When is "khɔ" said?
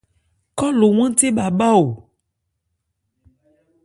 0.57-0.67